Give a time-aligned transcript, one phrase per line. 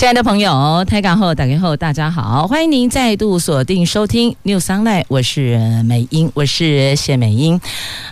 [0.00, 7.60] 亲爱的朋友，台港后打开后，大家好，欢迎您再度锁定收听 New Sunlight 我是美英，我是谢美英。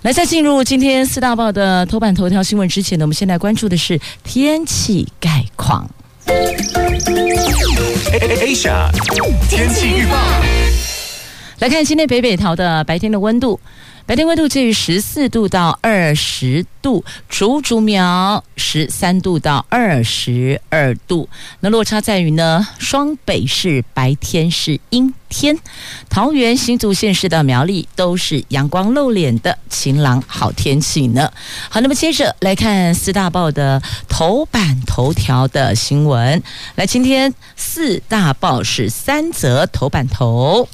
[0.02, 5.88] 来，在进入今天四大报的头版头条新闻之前呢，我们先来关注的是天气概况。
[8.37, 8.91] Asia
[9.48, 10.18] 天气预报，
[11.60, 13.59] 来看今天北北桃的白天的温度。
[14.09, 21.29] 白天温度介于十四度到二十度，竹竹苗十三度到二十二度。
[21.61, 25.59] 那落差在于呢，双北市白天是阴天，
[26.09, 31.30] 桃园新竹县市的苗栗都是阳光露脸的晴朗好天气呢。
[31.69, 36.43] 好，那么接着来看四大报的头版头条的新闻。
[36.77, 40.66] 来，今天四大报是三则头版头。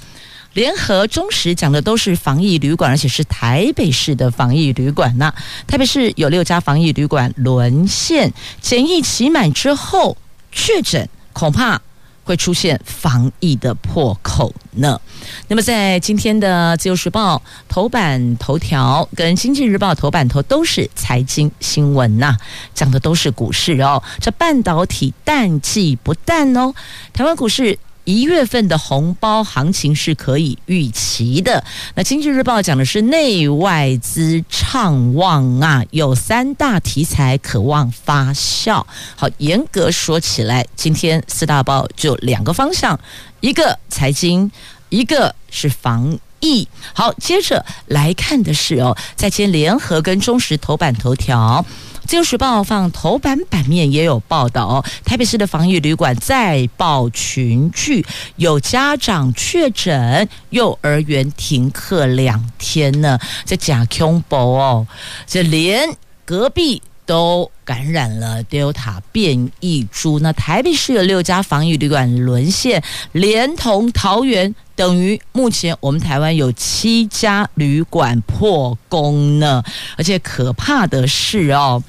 [0.55, 5.35] 联合中时讲的都是防疫旅馆，而且是台北市的防疫旅馆呐。
[5.67, 10.17] 台北市有六家防疫旅馆沦陷，检疫期满之后
[10.53, 11.81] 确诊，恐怕
[12.23, 15.01] 会出现防疫的破口呢。
[15.49, 22.37] 那么在今天的自由时报头版头条跟经济日报头版头都是财经新闻呐，
[22.73, 24.01] 讲的都是股市哦。
[24.21, 26.73] 这半导体淡季不淡哦，
[27.13, 27.77] 台湾股市。
[28.05, 31.65] 一月份的红包行情是可以预期的。
[31.95, 38.85] 那经济日报讲的是内外资畅旺啊，有三大题材可望发酵。
[39.17, 42.99] 好，严格说起来，今天四大报就两个方向，
[43.41, 44.51] 一个财经，
[44.91, 46.69] 一个是防疫。
[46.93, 51.65] 好，接着来看的是哦，在今联合跟中时头版头条。
[52.07, 58.05] 自由时报放头版版面也有报道，台北市的防疫旅馆再爆群聚，
[58.37, 63.19] 有家长确诊，幼儿园停课两天呢。
[63.45, 64.87] 这假恐怖哦，
[65.27, 70.19] 这连隔壁都感染了 Delta 变异株。
[70.21, 72.83] 那台北市有六家防疫旅馆沦陷，
[73.13, 79.63] 连同桃园，等于目前我们台湾有七家旅馆破功呢。
[79.97, 81.83] 而且可怕的是哦。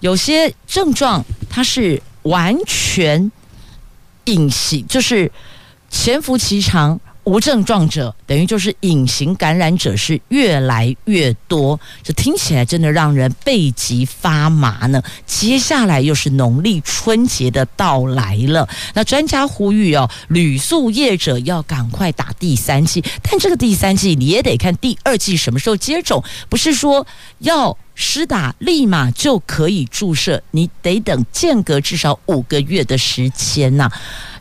[0.00, 3.30] 有些症状它是完全
[4.24, 5.30] 隐形，就是
[5.90, 7.00] 潜伏期长。
[7.28, 15.02] 无症状者等于就是隐形感染者是越来越多，这听起来真的让人背脊发麻呢。
[15.26, 27.06] 接下来又是农历春节的到来了，那专家呼吁哦，旅宿业者要赶快打第三剂，但这个第三剂你也得看第二剂什么时候接种，不是说
[27.40, 33.90] 要施打立马就可以注射，你得等间隔至少五个月的时间呐。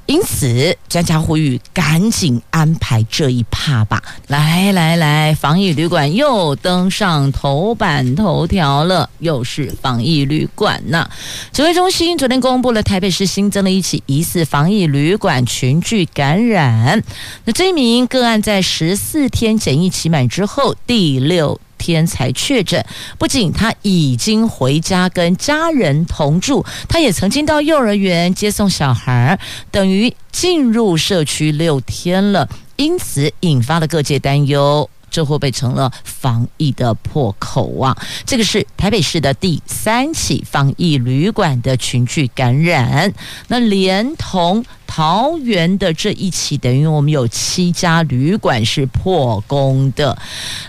[0.07, 4.01] 因此，专家呼吁赶紧安排这一趴吧。
[4.27, 11.09] 来来来，防疫旅馆又登上头版头条了，又是防疫旅馆呐。
[11.51, 17.03] 指挥中心昨天公布了台北市新增了一起疑似防疫旅馆群聚感染。
[17.43, 22.83] 那这名个案在十四天检疫期满之后，第六天才确诊，
[23.17, 29.39] 不仅他已经回家跟家人同住，他也曾经到幼儿园接送小孩，
[29.71, 34.89] 等于进入社区六天了，因此引发了各界担忧。
[35.09, 37.97] 这会被成了防疫的破口啊！
[38.25, 43.11] 这个是台北市的第三起防疫旅馆的群聚感染，
[43.47, 50.17] 那连同桃园的这一起，等于我们有七家旅馆是破功的。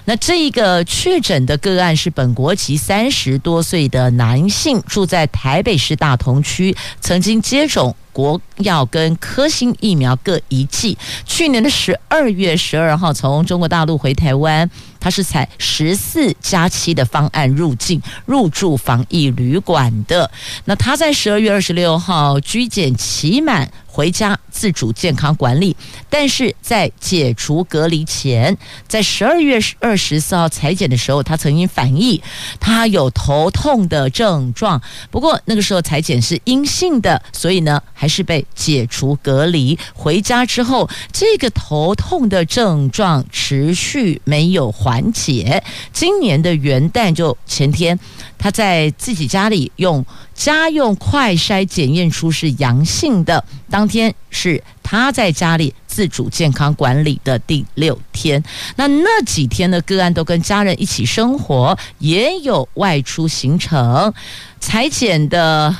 [0.04, 7.96] 那这一个确诊的个案是本国籍三十多岁的男性，住在台北市大同区，曾经接种。
[8.10, 10.98] 国药跟科兴疫苗各一剂。
[11.24, 14.68] 去年的十二月十二号从中国大陆回台湾，
[14.98, 20.28] 他是采十四加七的方案入境入住防疫旅馆的。
[20.64, 23.70] 那他在十二月二十六号居检期满。
[23.98, 25.76] 回家自主健康管理，
[26.08, 28.56] 但是在解除隔离前，
[28.86, 32.22] 在十二月二十四号采检的时候，他曾经反映
[32.60, 34.80] 他有头痛的症状，
[35.10, 39.76] 不过那个时候采检是阴性的，所以呢还是被解除隔离。
[39.94, 45.64] 回家之后，这个头痛的症状持续没有缓解。
[45.92, 47.98] 今年的元旦就前天，
[48.38, 50.06] 他在自己家里用
[50.38, 53.44] 家用快筛检验出是阳性的。
[53.69, 58.43] 当天是他在家里自主健康管理的第六天。
[58.76, 64.14] 那那几天的个案都跟家人一起生活，也有外出行程，
[64.61, 65.76] 裁剪的。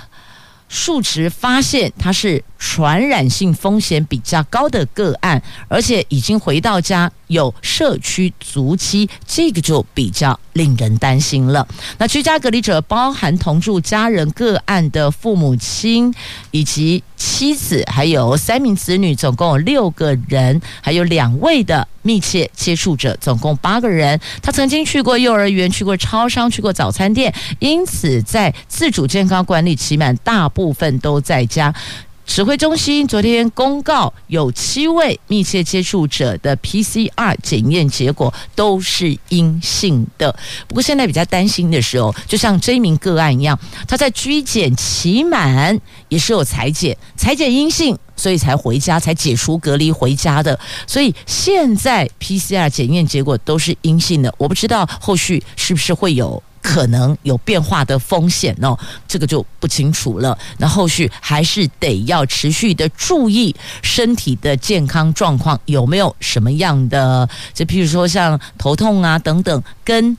[0.71, 11.67] 数值发现他是传染性风险比较高的个案，而且已经回到家有社区足迹，这个就比较令人担心了。
[11.99, 16.13] 那居家隔离者包含同住家人个案的父母亲
[16.51, 24.19] 以及妻子，还有三名子女，总共有六个人，还有两位的密切接触者，总共八个人。
[24.43, 31.73] 他曾经去过幼儿园，去过超商，去过早餐店，因此在自主健康管理期满，大部分都在家。
[32.29, 40.31] 指挥中心昨天公告，有七位密切接触者的 PCR 检验结果都是阴性的。
[40.69, 43.59] 不过现在比较担心的是哦，就像这一名个案一样，
[43.89, 50.57] 他在居检期满也是有采检，采检阴性，所以才回家，才解除隔离回家的。
[50.87, 56.41] 所以现在 PCR 检验结果都是阴性的，我不知道后续是不是会有。
[56.69, 58.79] 可能有变化的风险哦，
[59.09, 60.39] 这个就不清楚了。
[60.59, 70.15] 那后续还是得要持续的注意身体的健康状况，有没有什么样的，就譬如说像头痛啊等等，跟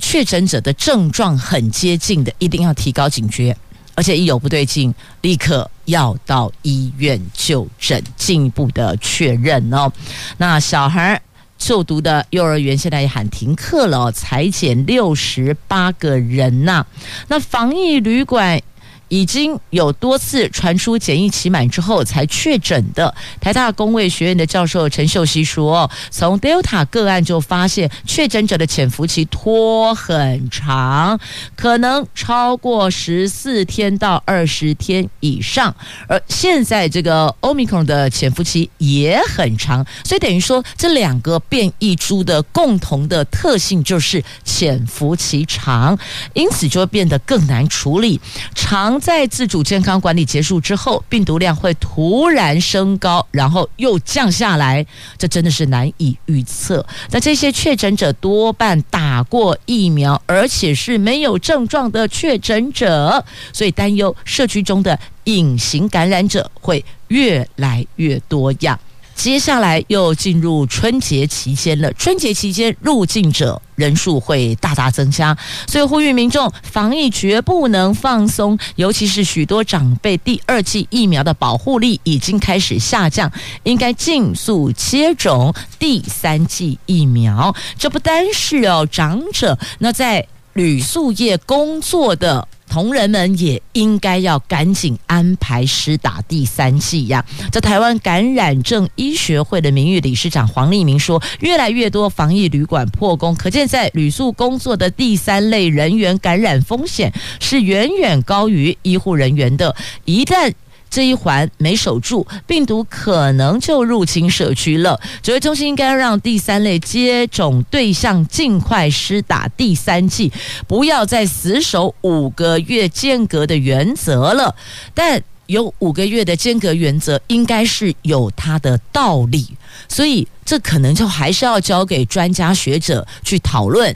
[0.00, 3.56] 确诊者的症状很接近的，一定要提高警觉，
[3.94, 9.92] 而且一有不对劲，立刻要到医院就诊，进一步的确认哦。
[10.36, 11.22] 那小孩。
[11.58, 16.86] 就读的幼儿园现在也喊停课了，裁减六十八个人呐、
[17.28, 18.62] 那防疫旅馆。
[19.08, 31.18] 已经有多次传出检疫期满之后才确诊的，台大工卫学院的教授陈秀熙说，从 Delta 个案就发现确诊者的潜伏期拖很长，
[31.54, 35.74] 可能超过十四天到二十天以上，
[36.08, 45.96] 而现在这个 Omicron 的潜伏期也很长，所以等于说这两个变异株的共同的特性就是潜伏期长，
[46.34, 48.20] 因此就会变得更难处理
[48.54, 48.95] 长。
[49.00, 54.84] 在自主健康管理结束之后，病毒量会突然升高，然后又降下来，
[55.18, 56.84] 这真的是难以预测。
[57.10, 68.78] 那这些确诊者多半打过疫苗，而且是没有症状的确诊者，所以担忧社区中的隐形感染者会越来越多样。
[69.16, 75.36] 接下来又进入春节期间了，春节期间入境者人数会大大增加，
[75.66, 83.30] 所以呼吁民众防疫绝不能放松，尤其是许多长辈第二剂疫苗的保护力已经开始下降，
[83.64, 87.54] 应该尽速接种第三剂疫苗。
[87.78, 90.24] 这不单是哦，长者，那在
[90.56, 92.48] 旅宿业工作的。
[92.68, 97.24] 同仁们也应该要赶紧安排施打第三剂呀！
[97.52, 109.74] 在台湾感染症医学会的名誉理事长黄立明说，越来越多防疫旅馆破功，可见在旅宿工作的第三类人员感染风险是远远高于医护人员的。
[110.04, 110.52] 一旦
[110.96, 114.98] 这一环没守住，病毒可能就入侵社区了。
[115.22, 120.32] 指挥中心应该让第三类接种对象尽快施打第三剂，
[120.66, 124.56] 不要再死守五个月间隔的原则了。
[124.94, 129.46] 但有五个月的间隔原则，应该是有它的道理，
[129.90, 133.94] 所以这可能就还是要交给专家学者去讨论。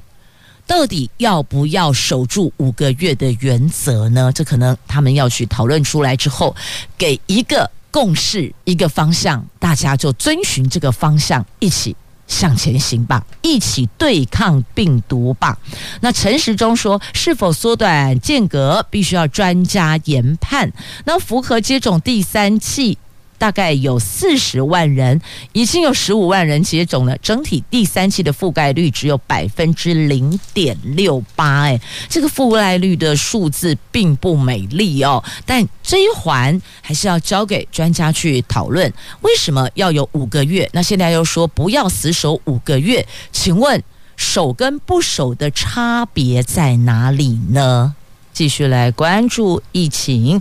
[0.71, 4.31] 到底要不要守住五个月的原则呢？
[4.33, 6.55] 这可能他们要去讨论出来之后，
[6.97, 11.97] 给一个共识、一个方向，大家就遵循这个方向一起
[12.29, 15.59] 向前行吧，一起对抗病毒吧。
[16.03, 20.73] 那陈时中说，是否缩短间隔，必须要专家研判。
[21.05, 22.97] 那符合接种第三剂。
[23.41, 25.19] 大概有四十万人，
[25.55, 31.81] 已经有十五万人接种了，整体第三期的覆盖率只有百分之零点六八，哎，
[32.11, 35.25] 这个覆盖率的数字并不美丽哦。
[35.47, 38.93] 但这一环还是要交给专家去讨论，
[39.23, 40.69] 为什么要有五个月？
[40.75, 43.83] 那现在又说不要死守五个月，请问
[44.19, 47.95] 守跟不守的差别在哪里呢？
[48.33, 50.41] 继续来关注疫情，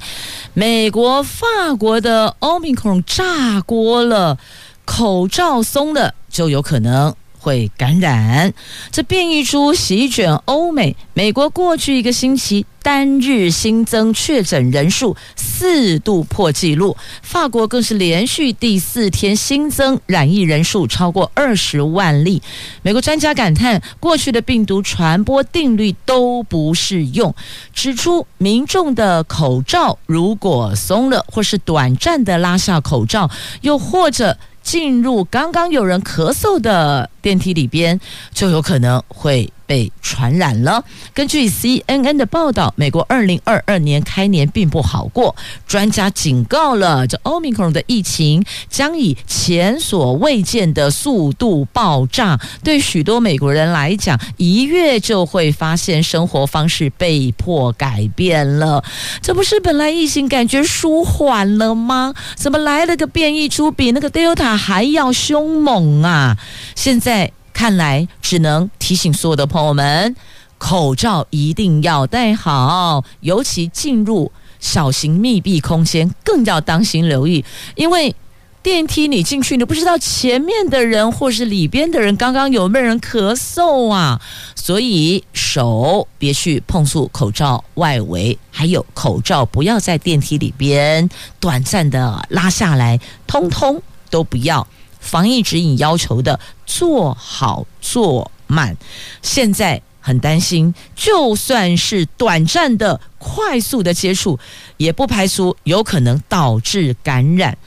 [0.53, 1.45] 美国、法
[1.77, 4.37] 国的奥密克戎炸锅了，
[4.85, 7.15] 口罩松了就有可能。
[7.49, 8.53] 会感染，
[8.91, 10.95] 这变异株席卷欧美。
[11.15, 22.39] 美国过去一个星期单日新增确诊人数四度破纪录，法国更是连续第四天新增染疫人数超过二十万例。
[22.83, 27.33] 美国专家感叹，过去的病毒传播定律都不适用，
[27.73, 34.37] 指出民众的口罩如果松了，或是短暂的拉下口罩，又或者。
[34.61, 37.99] 进入刚刚有人咳嗽的电梯里边，
[38.33, 40.83] 就有可能会被传染了。
[41.13, 45.35] 根据 CNN 的报道，美国2022年开年并不好过，
[45.67, 52.39] 专家警告了，这 Omicron 的疫情将以前所未见的速度爆炸。
[52.63, 58.83] 对许多美国人来讲，一月就会发现生活方式被迫改变了。
[59.21, 62.13] 这不是本来疫情感觉舒缓了吗？
[62.35, 66.37] 怎么来了个变异株，比那个 Delta 还要凶猛啊！
[66.75, 70.15] 现在在看来，只能提醒所有的朋友们，
[70.59, 78.15] 口罩一定要戴好，尤其进入小型密闭空间更要当心留意，因为。
[78.61, 84.19] 电梯你进去，你不知道前面的人或是里边的人刚刚有没有人咳嗽啊？
[84.53, 94.67] 所以手别去碰触口罩外围，还有口罩不要在电梯里边短暂的拉下来，通通都不要。
[94.99, 98.77] 防疫指引要求的，做好做满。
[99.21, 104.39] 现在很担心，就算是短暂的、快速的接触，
[104.77, 107.57] 也不排除有可能导致感染。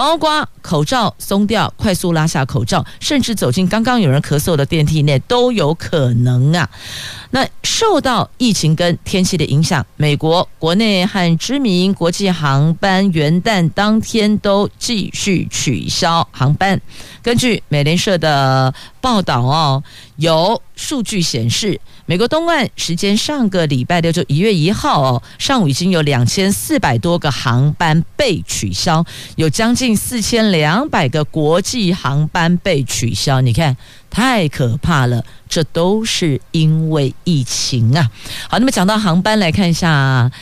[0.00, 6.66] 包括口罩松掉、快速拉下口罩，甚至走进刚刚有人咳嗽的电梯内都有可能啊。
[7.32, 16.80] 那受到疫情跟天气的影响，美国国内和知名国际航班元旦当天都继续取消航班。
[17.22, 19.84] 根据美联社的报道哦，
[20.16, 21.78] 有数据显示。
[22.10, 33.40] 美国东岸时间上个礼拜六就一月一号哦，上午已经有两千四百多个航班被取消，有将近四千两百个国际航班被取消。
[33.40, 33.76] 你看，
[34.10, 38.10] 太可怕了，这都是因为疫情啊。
[38.48, 40.32] 好，那么讲到航班，来看一下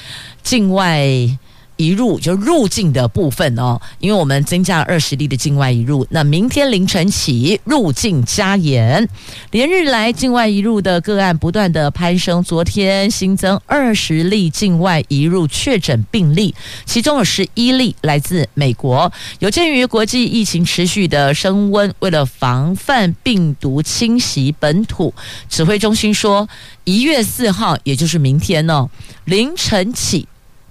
[0.43, 1.39] 境外。
[1.79, 9.09] 移入就入境的部分哦，因为我们增加了二十例的境外移入，那明天凌晨起入境加严，
[9.53, 16.53] 连日来境外移入的个案不断的攀升，昨天新增二十例境外移入确诊病例，
[16.85, 19.11] 其中有十一例来自美国。
[19.39, 25.15] 有鉴于国际疫情持续的升温，为了防范病毒侵袭本土，
[25.49, 26.49] 指挥中心说，
[26.83, 28.91] 一月四号，也就是明天哦，
[29.25, 30.27] 凌晨起。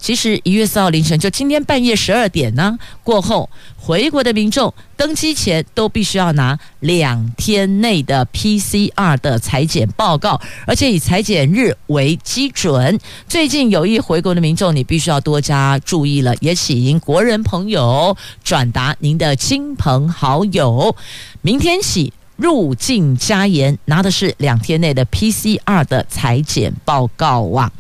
[0.08, 12.98] 其实一月四号凌晨，就今天半夜十二点呢过后，回国的民众登机前都必须要拿两天内的 PCR 的采检报告，而且以采检日为基准。
[13.28, 20.96] 最近有意回国的民众，你必须要多加注意了，也请国人朋友转达您的亲朋好友。
[21.42, 22.14] 明天起。
[22.38, 27.72] 入境加严，拿的是两天内的 PCR 的裁剪报告啊！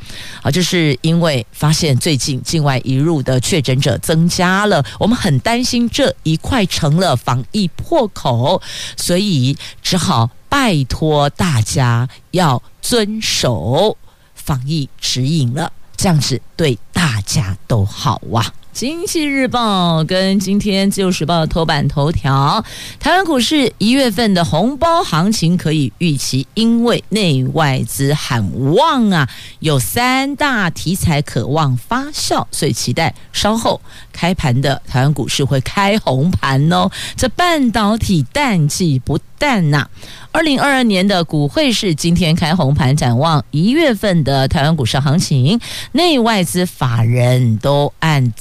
[0.41, 8.61] 啊，这是因为发现最近境外移入的确诊者增加了，我们很担心这一块成了防疫破口，
[8.95, 13.95] 所以只好拜托大家要遵守
[14.33, 18.53] 防疫指引了，这样子对大家都好啊！
[18.77, 22.63] 经济日报跟今天自由时报的头版头条，
[22.99, 29.27] 台湾股市一月份的红包行情可以预期，因为内外资喊旺啊，
[29.61, 33.81] 有三大题材渴望发酵，所以期待稍后
[34.11, 36.87] 开盘的台湾股市会开红盘哦。
[37.15, 39.89] 这半导体淡季不淡呐、啊。
[40.33, 45.59] 二零二二年的股汇市今天开红盘，展望一月份的台湾股市行情，
[45.93, 48.31] 内外资法人都按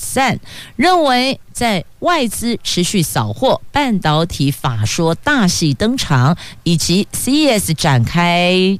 [0.76, 8.78] 认为在外资持续扫货、半导体法说大戏登场以及 CES 展开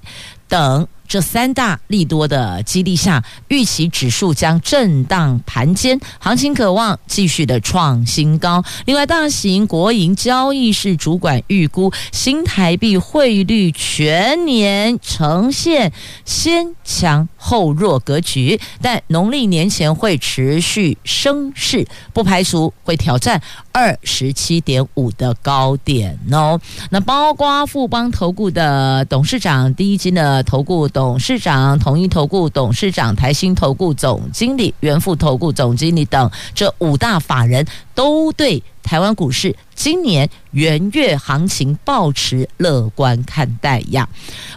[0.49, 0.89] 等。
[1.09, 8.63] 这三大利多的激励下，预期指数将震荡盘间，行情可望继续的创新高。
[8.85, 15.93] 另外，大型国营交易室主管预估，新台币汇率全年呈现
[16.25, 23.41] 先强后弱格局，但农历年前会持续升势，不排除会挑战
[23.73, 26.61] 二十七点五的高点哦。
[26.91, 30.89] 那包括富邦投顾的董事长、第一金的投顾。
[30.97, 44.09] 董事长、统一投顾董事长、台新投顾总经理、元富投顾总经理等这五大法人都对台湾股市今年元月行情保持乐观看待呀。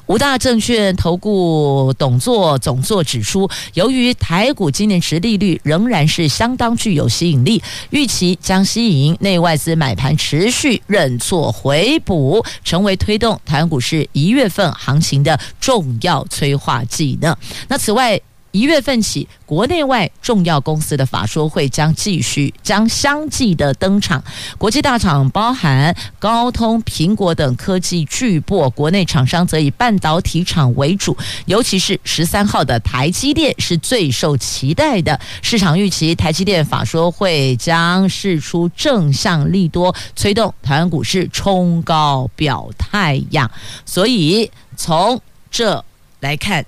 [0.06, 17.38] 五大证券投顾董座总座指出，由于台股今年殖利率仍然是相当具有吸引力，预期将吸引内外资买盘持续认错回补，成为推动台湾股市一月份行情的重要催化剂呢。
[17.68, 18.20] 那此外，
[18.52, 24.24] 一月份起，国内外重要公司的法说会将继续将相继的登场。
[24.58, 31.16] 国际大厂包含高通、苹果等科技巨擘，国内厂商则以半导体厂为主。
[31.46, 35.20] 尤其是十三号的台积电是最受期待的。
[35.44, 43.52] 市场预期台积电法说会将释出正向利多，推动台湾股市冲高表态呀。
[43.86, 45.86] 所以从这
[46.22, 46.66] 来看。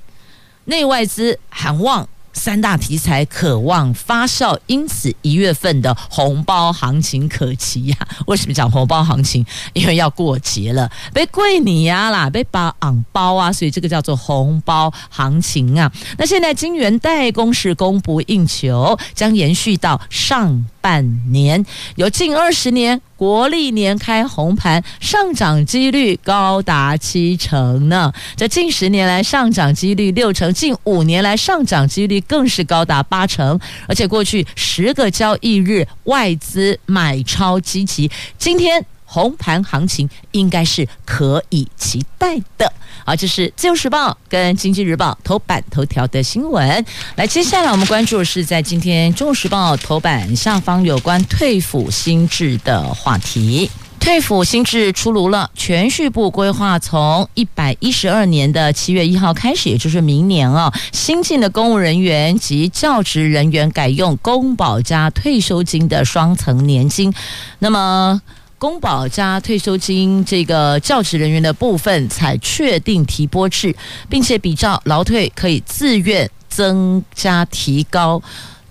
[0.71, 8.07] 内外资喊旺，三大题材渴望发酵，因此一月份的红包行情可期呀、啊。
[8.27, 9.45] 为什么讲红包行情？
[9.73, 15.91] 因为要过节了，被贵你呀啦，被包昂包啊，所以这个叫做红包行情啊。
[16.17, 21.63] 那现在金元代工是供不应求，将延续到上半年，
[21.95, 22.99] 有近二十年。
[23.15, 28.11] 国历年开红盘，上涨几率高达七成呢。
[28.35, 33.59] 这近十年来上涨几率六成，近五年来上涨几率更是高达八成。
[33.87, 38.09] 而且过去十个交易日外资买超积极，
[38.39, 42.71] 今天红盘行情应该是可以期待的。
[43.03, 46.85] 好，这是《自由时报》跟《经济日报》头版头条的新闻。
[47.17, 53.69] 来，接下来我们关注的是在今天《中国时报》头版下方有关退抚新制的话题。
[53.99, 67.13] 退抚新制出炉了，銓叙部规划从一百一十二年的七月一号开始，也就是明年啊，新进的公务人员及教职人员改用公保加退休金的双层年金。
[67.59, 68.21] 那么。
[68.61, 73.75] 公保加退休金这个教职人员的部分才确定提拨制，
[74.07, 78.21] 并且比照劳退可以自愿增加提高，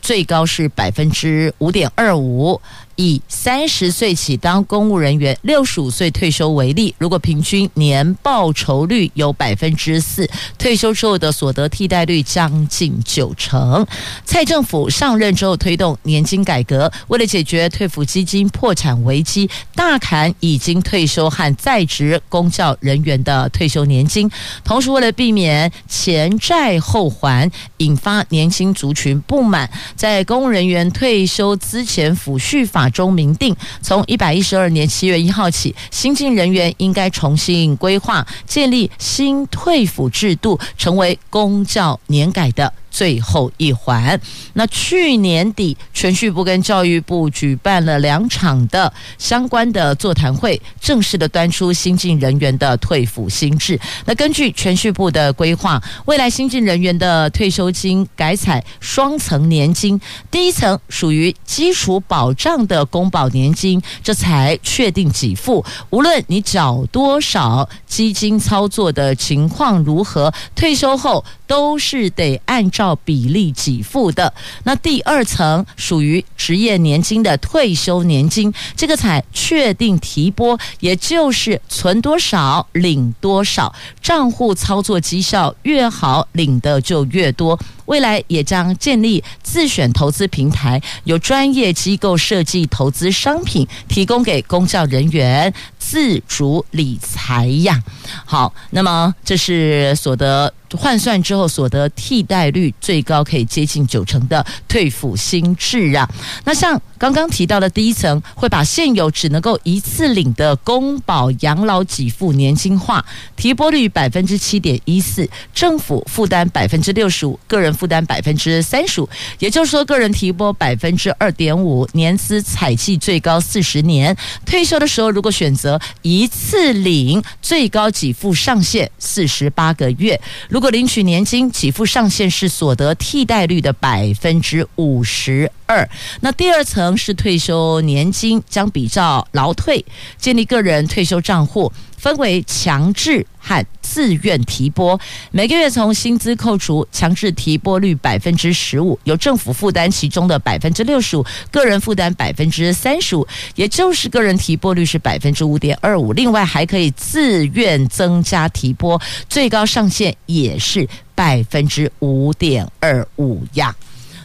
[0.01, 2.61] 最高是百分之五点二五。
[3.01, 10.29] 以三十岁起当公务人员，六十五岁退休为例，如果平均年报酬率有百分之四，
[10.59, 13.87] 退休之后的所得替代率将近九成。
[14.27, 24.31] 蔡政府上任之后推动年金改革，为了解决退抚基金破产危机，大砍已经退休和在职公教人员的退休年金，
[24.63, 32.90] 同时为了避免前债后还，引发年轻族群不满，在公务人员退休资前抚恤法。
[32.91, 42.73] 中明定，从一百一十二年七月一号起，新进人员应该重新规划建立新退辅制度，成为公教年改的。
[42.91, 44.21] 最后一环。
[44.55, 53.79] 那去年底，全序部跟教育部举办了两场的相关的座谈会，正式的端出新进人员的退抚新制。
[54.05, 60.01] 那根据全序部的规划，未来新进人员的退休金改采双层年金，
[60.31, 65.65] 第一层属于基础保障的公保年金，这才确定给付。
[65.91, 72.97] 无论你缴多少，基金操作的情况如何，退休后都是得按照。
[73.03, 74.33] 比例给付的。
[74.63, 87.59] 那第二层属于职业年金的退休年金，这个才确定提拨，也就是存多少领多少，账户操作绩效越好，领的就越多。
[87.87, 97.83] 未来也将建立自选投资平台，由专业机构设计投资商品，提供给公教人员自主理财呀。
[98.25, 106.09] 好，那么这是所得换算之后所得替代率最高可以接近九成的退抚新制啊。
[106.45, 113.03] 那像刚刚提到的第一层，会把现有只能够一次领的公保养老给付年金化，
[113.37, 117.71] 提拨率百分之七点一四，政府负担百分之六十五，个人。
[117.81, 124.15] 负担百分之三十五，也就是说，个人提拨百分之二点五，年资采计最高四十年。
[124.45, 130.21] 退休的时候，如果选择一次领，最高给付上限四十八个月。
[130.61, 135.89] 如果领取年金，给付上限是所得替代率的百分之五十二。
[136.21, 139.83] 那第二层是退休年金，将比照劳退，
[140.19, 141.73] 建立个人退休账户。
[142.01, 144.99] 分为强制和自愿提拨，
[145.31, 156.15] 每个月从薪资扣除，强制提拨率百分之十五，由政府负担其中的百分之六十五，个人负担百分之三十五，也就是个人提拨率是百分之五点二五。
[156.15, 163.77] 另外还可以自愿增加提拨，最高上限也是百分之五点二五呀。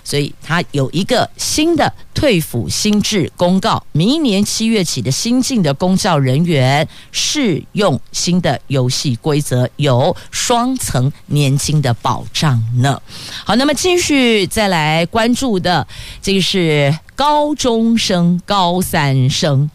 [0.06, 13.02] 所以，它有一个新的退抚新制公告，明年七月起的新进的公教人员适用新的游戏规则，有双层年金的保障呢。
[13.44, 15.86] 好，那么继续再来关注的，
[16.22, 19.70] 这个是高中生、高三生。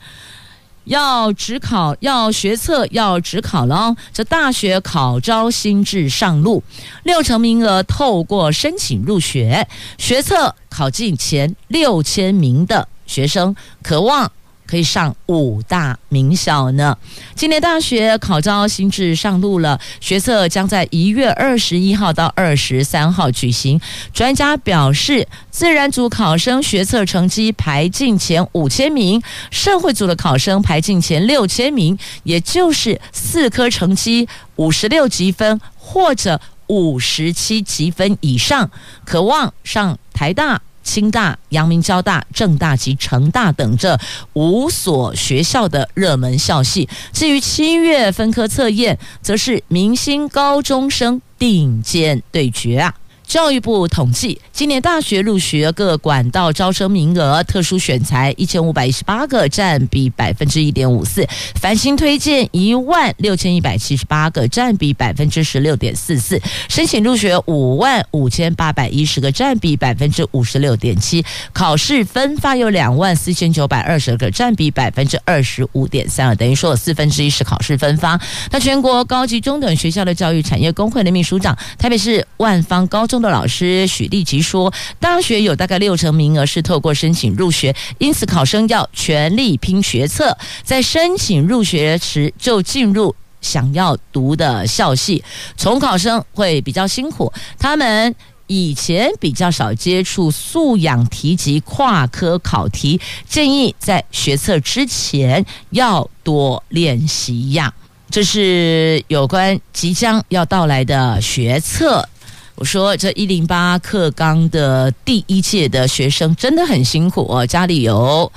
[0.84, 3.96] 要只考，要学测，要只考了哦。
[4.12, 6.62] 这大学考招新制上路，
[7.04, 14.30] 六成名额透过申请入学，学测考进前六千名的学生，渴望。
[14.70, 16.96] 可以上五大名校呢。
[17.34, 23.80] 今年大学考招新制上路了，学测将在一月二十一号到二十三号举行。
[24.12, 38.70] 专家表示，自然组考生学测成绩排进前五千名，社会组的考生排进前六千名，也就是四科成绩五十六级分或者五十七级分以上，
[39.04, 40.60] 可望上台大。
[40.82, 43.98] 清大、阳明交大、政大及成大等这
[44.32, 46.88] 五所学校的热门校系。
[47.12, 52.94] 至于七月分科测验，则是明星高中生顶尖对决啊。
[53.30, 61.22] 教育部统计，今年大学入学各管道招生名额，特殊选才一千五百一十八个，占比百分之一点五四；
[61.54, 66.38] 繁星推荐一万六千一百七十八个，占比百分之十六点四四；
[66.68, 78.20] 申请入学五万五千八百一十个，占比百分之五十六点七；考试分发有两万四千九百二十个，占比百分之二十五点三二，等于说有四分之一是考试分发。
[78.50, 83.19] 那全国高级中等学校的教育产业工会的秘书长，台北市万方高中。
[83.20, 95.22] 的老师许立吉说，大学有大概六成名额是透过申请入学，因此考生要全力拼学测，在申请入学时就进入想要读的校系。
[95.56, 98.14] 重考生会比较辛苦，他们
[98.46, 107.72] 以前比较少接触素养题及跨科考题，建议在学测之前要多练习呀。
[108.10, 112.08] 这是有关即将要到来的学测。
[112.56, 118.30] 我说这一零八课纲的第一届的学生真的很辛苦哦，家里有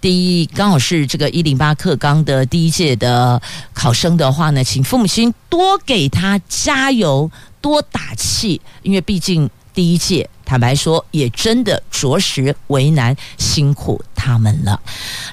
[0.00, 3.40] 第一刚好是这个一零八课纲的第一届的
[3.72, 10.28] 考生的话呢，请父母亲多给他加油，多打气，因为毕竟第一届。
[10.48, 14.80] 坦白说，也真的着实为难，辛苦他们了。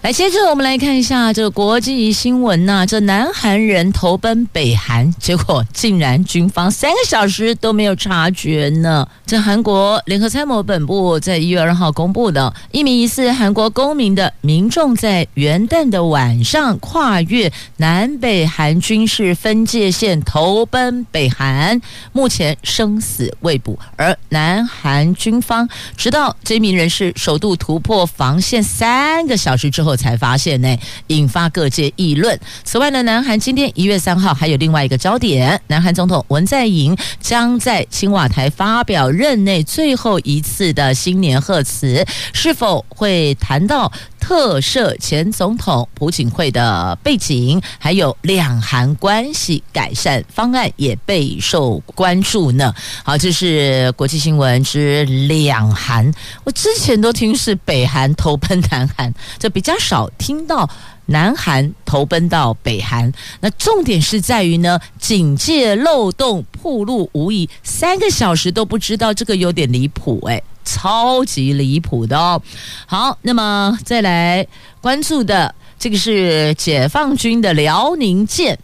[0.01, 9.07] 来，接着我们来看一下这个国际新闻呐、这南韩人投奔北韩，结果竟然军方三个小时都没有察觉呢。
[9.25, 21.79] 这韩国联合参谋本部在一月二号公布的，一名疑似韩国公民的民众在元旦的晚上跨越南北韩军事分界线投奔北韩，
[22.11, 25.04] 目前生死未卜，而南韩。
[25.13, 32.39] 军方直到这名人士首度突破防线三个小时之后才发现呢，引发各界议论。
[32.63, 43.91] 此外呢，南韩今天一月三号还有另外一个焦点，南韩总统文在寅将在青瓦台发表任内最后一次的新年贺词，是否会谈到？
[44.27, 52.73] 特赦前总统朴槿惠的背景，还有两韩关系改善方案也备受关注呢。
[53.03, 56.11] 好，这是国际新闻之两韩。
[56.43, 60.67] 我之前都听是北韩投奔南韩，这比较少听到
[61.05, 63.13] 南韩投奔到北韩。
[63.41, 70.41] 那重点是在于呢，警戒漏洞暴露无遗，三个小时都不知道，这个有点离谱哎。
[70.65, 72.41] 超级离谱的哦！
[72.85, 74.45] 好，那么再来
[74.81, 78.59] 关注的这个是解放军的辽宁舰，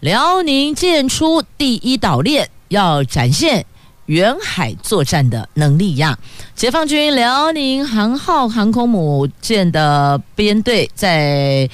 [0.00, 3.66] 辽宁舰出第一岛链，要展现
[4.06, 6.18] 远海作战的能力呀！
[6.54, 11.68] 解放军辽宁航号航空母舰的编队在。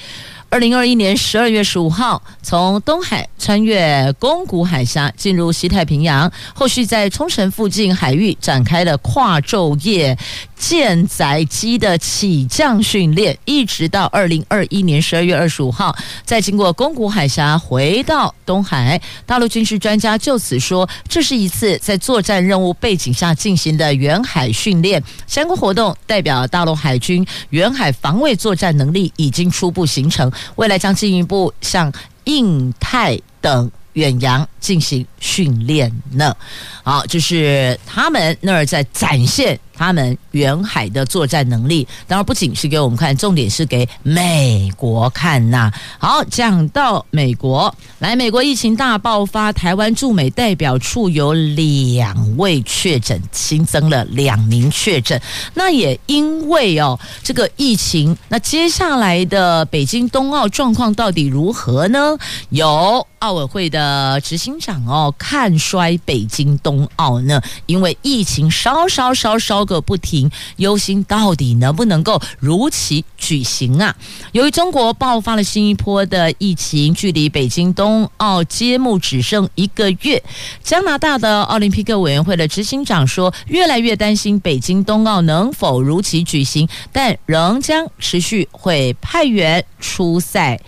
[0.49, 10.17] 二零二一年十二月十五号，从东海穿越宫古海峡进入西太平洋，后续在冲绳附近海域展开了跨昼夜
[10.55, 18.99] 舰载机的起降训练，一直到二零二一年十二月二十五号，再经过宫古海峡回到东海。
[19.25, 30.31] 大陆军事专家就此说，这是一次在作战任务背景下进行的远海训练，相关活动代表大陆海军远海防卫作战能力已经初步形成。
[30.55, 31.91] 未来将进一步向
[32.25, 36.35] 印太等远洋进行训练呢。
[36.83, 39.59] 好，就是他们那儿在展现。
[39.79, 55.21] 他们远海的作战能力，当然不仅是给我们看，重点是给美国看呐、好，讲到美国，来，美国疫情大爆发，台湾驻美代表处有两位确诊，新增了两名确诊。
[55.53, 62.17] 那也因为哦，这个疫情，那接下来的北京冬奥状况到底如何呢？
[62.49, 67.41] 有奥委会的执行长哦看衰北京冬奥呢？
[67.65, 73.95] 因为疫情烧烧烧烧个不停，忧心到底能不能够如期举行啊？
[74.31, 80.21] 由于中国爆发了新一波的疫情，距离北京冬奥揭幕只剩一个月，
[80.61, 90.59] 加拿大的奥林匹克委员会的执行长说，越来越担心北京冬奥能否如期举行，但仍将持续会派员出赛。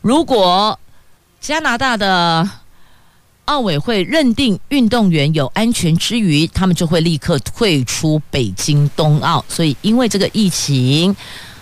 [0.00, 0.78] 如果
[1.40, 2.48] 加拿大的
[3.48, 9.42] 奥委会认定运动员有安全之余，他们就会立刻退出北京冬奥。
[9.48, 11.16] 所以，因为这个疫情，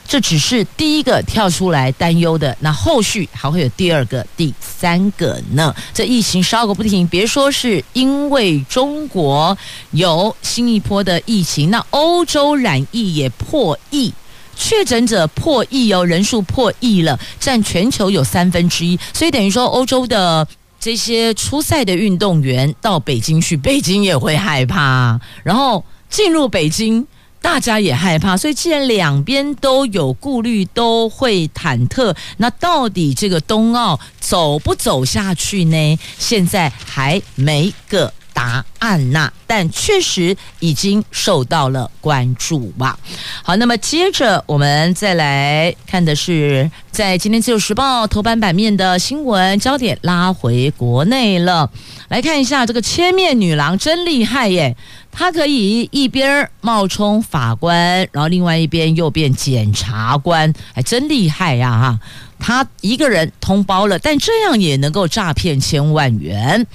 [0.07, 2.57] 这只是第一个跳出来担忧的。
[2.59, 5.73] 那后续还会有第二个、第三个呢？
[5.95, 9.57] 这疫情烧个不停，别说是因为中国
[9.93, 14.13] 有新一波的疫情，那欧洲染疫也破亿。
[14.59, 20.49] 确诊者破亿哦，人数破亿了，占全球有三分之一，所以等于说欧洲的
[20.87, 27.05] 这些初赛的运动员到北京去，北京也会害怕，然后进入北京，
[27.43, 35.99] 大家也害怕，所以既然两边都有顾虑，都会忐忑，那到底这个冬奥走不走下去呢？
[36.21, 38.13] 现在还没个。
[38.37, 42.99] 答案呐、但确实已经受到了关注吧。
[43.43, 51.71] 好，那么接着我们再来看的是，在今天《自由时报》头版版面的新闻焦点拉回国内了。
[52.09, 54.77] 来看一下这个千面女郎真厉害耶，
[55.19, 61.71] 她可以一边冒充法官，然后另外一边又变检察官，还真厉害呀！
[61.71, 62.01] 哈。
[62.39, 66.67] 他一个人通包了，但这样也能够诈骗千万元。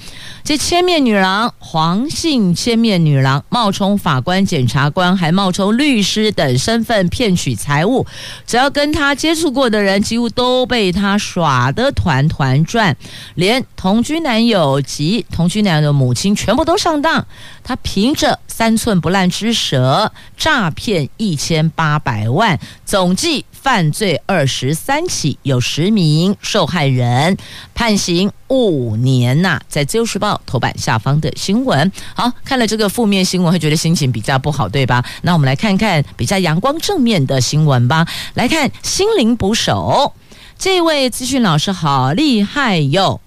[0.42, 8.04] 这千面女郎，黄姓千面女郎，冒充法官、检察官，还冒充律师等身份骗取财物。
[8.44, 12.96] 只要跟他接触过的人，几乎都被他耍得团团转，
[13.36, 17.24] 连同居男友及同居男友的母亲全部都上当。
[17.62, 23.44] 他凭着三寸不烂之舌，诈骗一千八百万，总计。
[23.62, 27.36] 犯罪二十三起，有十名受害人
[27.74, 35.04] 判刑五年呐、在《自由时报》头版下方的新闻，好，看了这个负面新闻，会觉得心情比较不好，对吧？
[35.22, 38.04] 那我们来看看比较阳光正面的新闻吧。
[38.34, 40.12] 来看心灵捕手，
[40.58, 43.20] 这位资讯老师好厉害哟。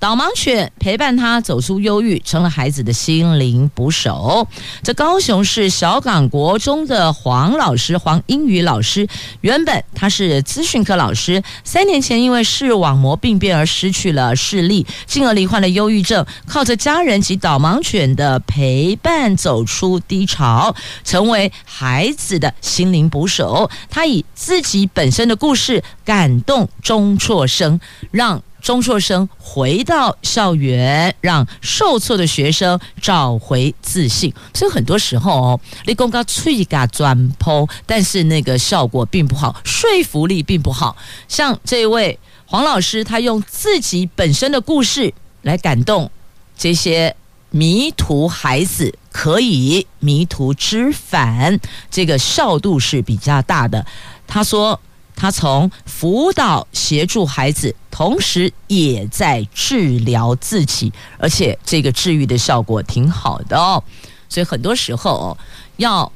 [0.00, 4.46] 导盲犬陪伴他走出忧郁，成了孩子的心灵捕手。
[4.84, 9.08] 这高雄市小港国中的黄老师，黄英语老师，
[9.40, 23.68] 原本他是资讯科老师，三年前因为视网膜病变而失去了视力，进而罹患了忧郁症，靠着家人及导盲犬的陪伴走出低潮，成为孩子的心灵捕手。
[23.90, 27.80] 他以自己本身的故事感动中辍生，
[28.12, 28.40] 让。
[28.60, 34.32] 中辍生回到校园，让受挫的学生找回自信。
[34.52, 40.96] 所以很多时候哦，你公告吹嘎转剖，但是那个效果并不好，说服力并不好。
[41.28, 46.10] 像这位黄老师，他用自己本身的故事来感动
[46.56, 47.14] 这些
[47.50, 51.58] 迷途孩子，可以迷途知返，
[51.90, 53.86] 这个效度是比较大的。
[54.26, 54.80] 他说。
[55.20, 63.82] 他从辅导协助孩子，同时也在治疗自己，而且这个治愈的效果挺好的哦。
[64.28, 65.36] 所以很多时候
[65.76, 66.12] 要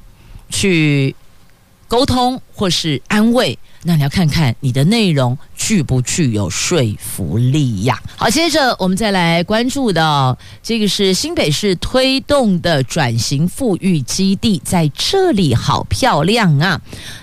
[0.49, 1.17] 去
[1.89, 3.59] 沟通或是安慰。
[3.83, 7.97] 那你要看看你的内容具不具有说服力呀？
[8.17, 16.81] 好，接着我们再来关注的这个是新北市推动的转型富裕基地，在这里好漂亮啊！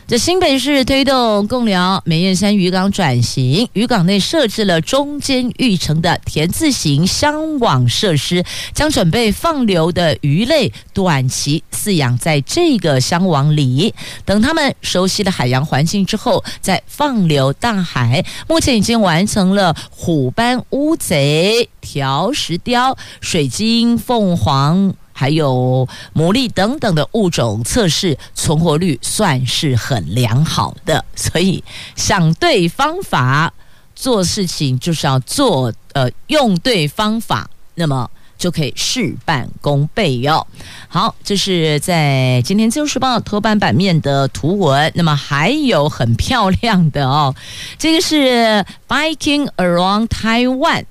[0.08, 16.42] 这新北市推动共寮美雁山渔港转型，渔港内设置了中间育成的田字型箱网设施，将准备放流的鱼类短期饲养在这个箱网里，等他们熟悉了海洋环境之后。
[16.62, 31.04] 再放流大海，目前已经完成了虎斑乌贼、条石雕、水晶凤凰，还有牡蛎等等的物种测试，存活率算是很良好的。
[31.16, 31.64] 所以
[31.96, 33.54] 想对方法
[33.96, 38.10] 做事情，就是要做呃用对方法，那么。
[38.40, 40.48] 就可以事半功倍哟。
[40.88, 44.92] 好，这是在今天《自由时报》头版版面的图文。
[44.96, 47.36] 那么还有很漂亮的哦，
[47.78, 50.86] 这个是 Biking Around Taiwan，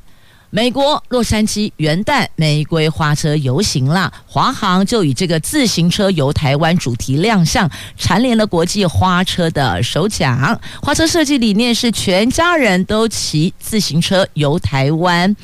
[0.50, 4.12] 美国洛杉矶元旦玫瑰花车游行啦。
[4.26, 10.60] 华航就以这个自行车游台湾主题亮相，蝉联了国际花车的首奖。
[10.82, 15.34] 花车设计理念是全家人都骑自行车游台湾。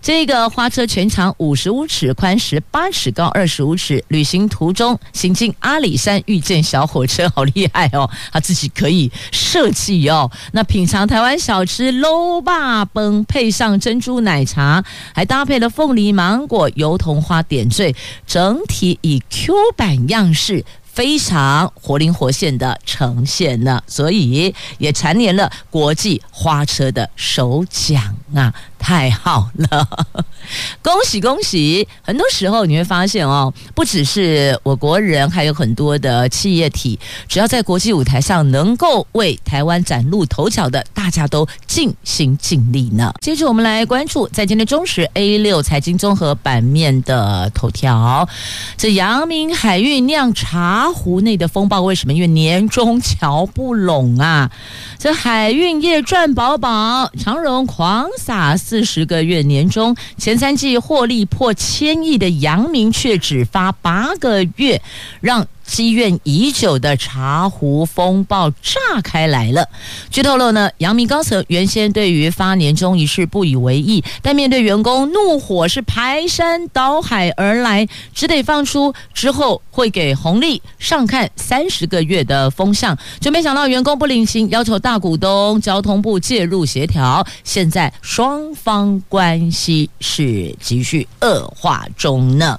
[0.00, 4.02] 这个花车全长五十五尺，宽十八尺，高二十五尺。
[4.08, 8.08] 旅行途中行经阿里山，遇见小火车，好厉害哦！
[8.32, 10.30] 他自己可以设计哦。
[10.52, 14.82] 那品尝台湾小吃搂霸崩，配上珍珠奶茶，
[15.12, 17.94] 还搭配了凤梨、芒果、油桐花点缀，
[18.26, 20.64] 整体以 Q 版样式。
[20.90, 28.52] 非常活灵活现的呈现呢，所以也蝉联了国际花车的首奖那！
[28.78, 30.06] 太好了，
[30.80, 31.86] 恭喜恭喜！
[32.00, 43.12] 很多时候你会发现哦，不只是我国人，还有很多的企业体，只要在国际舞台上能够为台湾崭露头角的，大家都尽心尽力呢。
[43.20, 48.26] 接着我们来关注在今天中时 A 六财经综合版面的头条，
[48.78, 52.12] 这阳明海运酿茶壶内的风暴为什么？
[52.14, 54.50] 因为年终瞧不拢啊！
[54.98, 58.54] 这海运业赚饱饱，长荣狂撒。
[58.58, 64.82] 四十个月年中前三季获利破千亿的阳明却只发八个月，
[65.20, 69.68] 让积怨已久的茶壶风暴炸开来了。
[70.10, 92.58] 据透露呢，阳明高层原先对于发年终一事不以为意，但面对员工怒火是排山倒海而来，只得放出之后会给红利上看三十个月的风向，就没想到员工不领情，要求大股东交通部介入协调，现在双方关系是继续恶化中呢。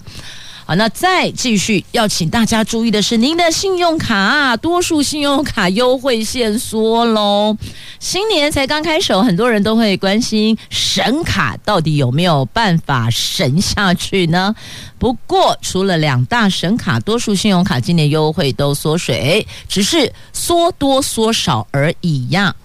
[0.69, 7.58] 好，那再继续要请大家注意的是，您的信用卡，多数信用卡优惠限缩喽。
[7.99, 14.53] 新年才刚开始，很多人都会关心神卡到底有没有办法神下去呢？
[14.99, 22.55] 不过，除了两大神卡，多数信用卡今年优惠都缩水，只是缩多缩少而已呀。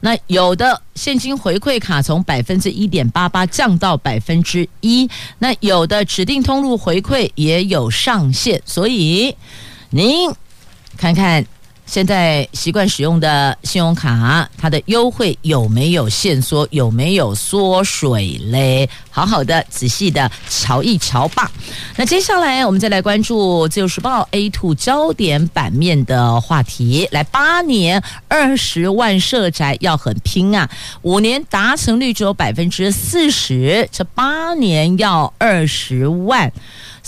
[0.00, 5.08] 那有的现金回馈卡从百分之一点八八降到百分之一，
[5.38, 9.36] 那有的指定通路回馈也有上限，所以
[9.90, 10.30] 您
[10.96, 11.44] 看看。
[11.88, 16.68] 现在习惯使用的信用卡，它的优惠有没有限缩？
[16.70, 18.86] 有没有缩水嘞？
[19.10, 21.50] 好好的、仔细的瞧一瞧吧。
[21.96, 27.08] 那接下来我们再来关注《自由时报》A two 焦点版面的话题。
[27.10, 30.68] 来，八年二十万社宅要很拼啊！
[31.00, 36.52] 五年达成率只有百分之四十，这八年要二十万。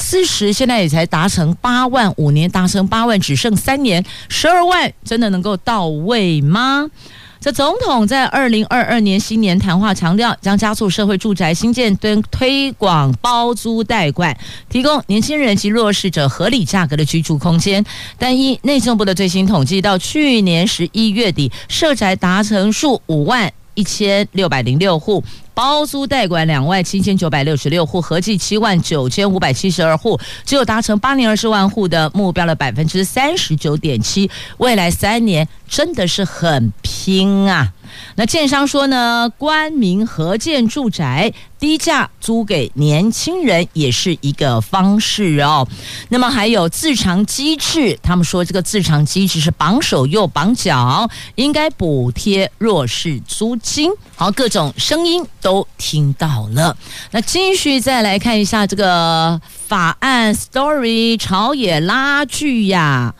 [0.01, 6.91] 四十现在也才达成八万，五年达成八万，只剩三年，十二万真的能够到位吗？
[7.39, 14.37] 这总统在二零二二年新年谈话强调，将加速社会住宅新建，跟推广包租代管，
[14.69, 17.85] 提供年轻人及弱势者合理价格的居住空间。
[18.19, 25.23] 但一内政部的最新统计，到去年十一月底，社宅达成数五万一千六百零六户。
[25.61, 34.31] 包租代管两万七千九百六十六户，合计七万九千五百七十二户，只有达成八年二十万户的目标的百分之三十九点七。
[34.57, 37.71] 未来三年真的是很拼啊！
[38.17, 45.67] 那建商说呢，官民合建住宅，低价租给年轻人也是一个方式哦。
[46.09, 53.91] 那么还有自偿机制，他们说这个自偿机制是绑手又绑脚，应该补贴弱势租金。
[54.17, 56.77] 好，各种声音都听到了。
[57.13, 63.15] 那继续再来看一下这个法案 story，朝野拉锯呀，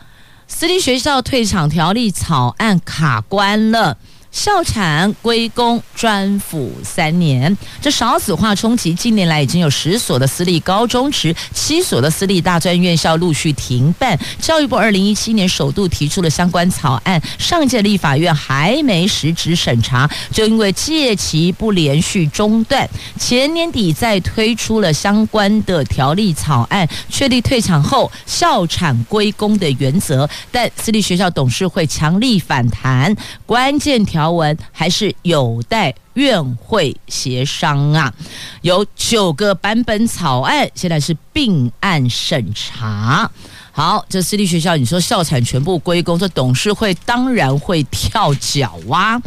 [0.47, 3.97] 私立学校退场条例草案卡关了。
[4.31, 14.17] 校产归公专辅三年，这少子化冲击，近年来已经有十所的私立高中职、七所的私立大专院校陆续停办。
[14.39, 22.89] 教育部二零一七年首度提出了相关草案，上届立法院还没实质审查，就因为届期不连续中断，
[23.19, 33.13] 前年底再推出了相关的条例草案，确立退场后校产归公的原则，但私立学校董事会强力反弹，
[33.45, 34.20] 关键条。
[34.21, 38.13] 条文还是有待院会协商啊，
[38.61, 43.31] 有九个版本草案，现在是并案审查。
[43.73, 49.19] 好，这私立学校，你说校产全部归公，这董事会当然会跳脚啊。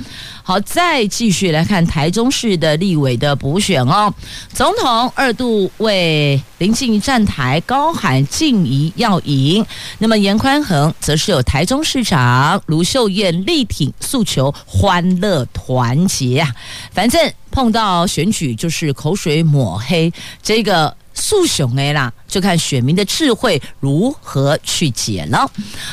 [0.43, 4.13] 好，再继续来看台中市的立委的补选哦。
[4.53, 9.65] 总统二度为林静仪站台，高喊静仪要赢。
[9.99, 16.55] 那么颜宽恒则是有台中市长卢秀燕力挺诉求，欢乐团结啊。
[16.93, 20.13] 反正碰到选举就是口水抹黑，
[20.43, 20.95] 这个。
[21.15, 25.51] 诉雄 A 啦，就看选民的智慧如何去解了。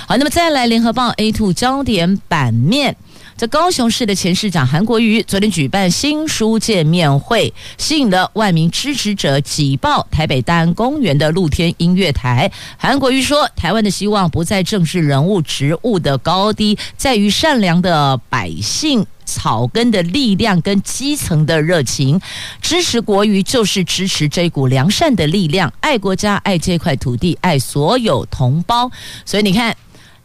[0.08, 2.98] 好，那么再来，联合报 A two 焦点版面。
[3.38, 12.52] 这高雄市的前市长韩国瑜昨天举办新书见面会，吸引了万名支持者挤爆台北大安公园的露天音乐台。
[12.78, 22.20] 韩国瑜说：“台湾的希望不在政治人物职务的高低，在于善良的百姓、草根的力量跟基层的热情。
[22.62, 28.92] 支持国瑜就是支持这股良善的力量，爱国家、爱这块土地、爱所有同胞。
[29.26, 29.76] 所以你看，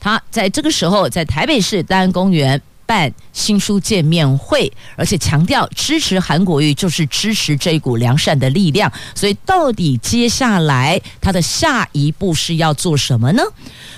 [0.00, 8.92] 他在这个时候在台北市大安公园。”办新书见面会，而且强调支持韩国瑜就是支持这一股良善的力量。
[9.12, 13.42] 所以，到底接下来他的下一步是要做什么呢？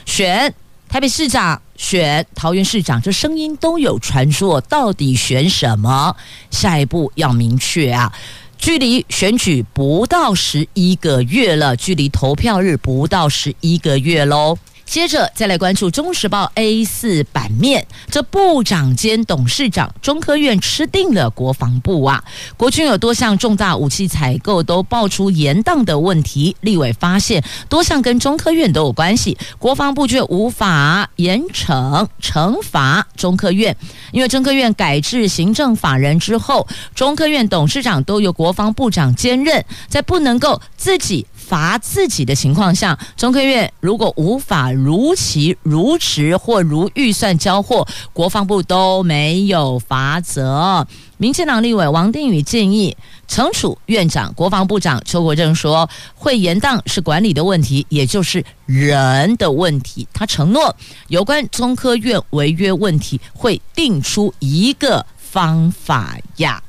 [0.06, 0.54] 选
[0.88, 4.58] 台北市长，选桃园市长，这声音都有传说。
[4.62, 6.16] 到底选什么？
[6.50, 8.10] 下一步要明确啊！
[8.56, 14.56] 距离选举不到十一个月了，距离投票日不到十一个月喽。
[14.88, 22.24] 接着再来关注《中时报》A 四版面，这部长兼董事长中科院吃定了国防部啊！
[22.56, 33.76] 国军有多项重大武器采购都爆出延宕的问题，立委发现多项跟中科院都有关系，国防部却无法严惩惩罚中科院，
[34.12, 41.26] 因为中科院改制行政法人之后，中科院董事长都由国防部长兼任，在不能够自己。
[41.48, 50.86] 罚自己的情况下，中科院如果无法如期如实或如预算交货，国防部都没有罚责。
[51.16, 52.94] 民进党立委王定宇建议
[53.26, 60.06] 惩处院长，国防部长邱国正说会延宕是管理的问题，也就是人的问题。
[60.12, 60.76] 他承诺
[61.06, 66.62] 有关中科院违约问题会定出一个方法呀。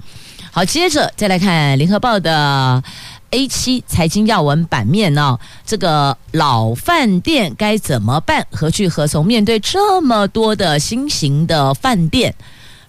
[0.52, 2.82] 好，接着再来看联合报的。
[3.32, 8.48] A 七财经要闻版面呢、这个老饭店该怎么办？
[8.52, 9.26] 何去何从？
[9.26, 12.34] 面对这么多的新型的饭店，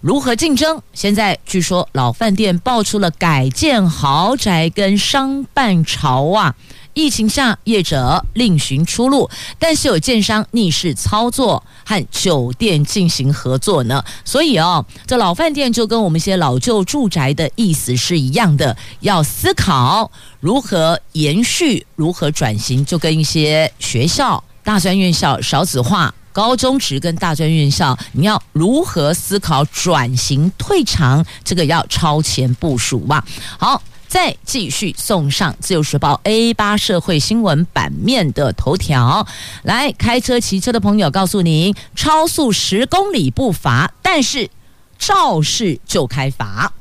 [0.00, 0.80] 如何竞争？
[0.94, 6.54] 现在据说老饭店爆出了改建豪宅跟商办潮啊！
[6.94, 9.28] 疫情下，业者另寻出路，
[9.58, 14.04] 但是有建商逆势操作和酒店进行合作呢。
[14.24, 20.10] 所以哦，这老饭店就跟我们一些老旧住宅的意思是一样的，要思考
[20.40, 33.24] 如何延续、如何转型，就跟一些学校、大专院校少子化、高中职跟大专院校，你要如何思考转型退场，这个要超前部署吧。
[33.58, 33.82] 好。
[34.10, 39.24] 再继续送上《自由时报》A 八社会新闻版面的头条，
[39.62, 44.50] 来开车、骑车的朋友，告诉您：超速十公里不罚，但是
[44.98, 46.72] 肇事就开罚。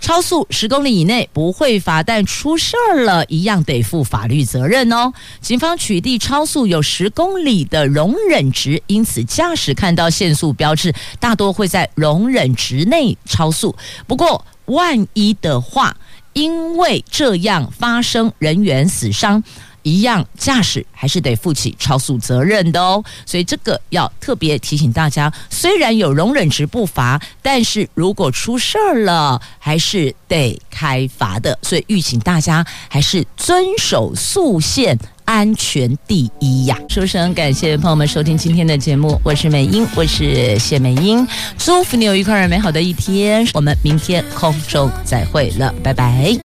[0.00, 5.12] 超速十公里以内不会罚，但出事儿了，一样得负法律责任哦。
[5.40, 13.76] 警方取缔超速有十公里的容忍值，因此驾驶看到限速标志，大多会在容忍值内超速。
[14.08, 15.96] 不过，万一的话，
[16.32, 19.42] 因为这样发生人员死伤，
[19.82, 23.02] 一样驾驶还是得负起超速责任的哦。
[23.24, 31.58] 所以这个要特别提醒大家，虽然有容忍值不罚，但是如果出事儿了，还是得开罚的。
[31.62, 36.76] 所以预请大家还是遵守速限，安全第一呀！
[36.88, 41.26] 说声感谢朋友们收听今天的节目，我是美英，我是谢美英，
[41.56, 43.46] 祝福你有愉快美好的一天。
[43.54, 46.49] 我们明天空中再会了，拜拜。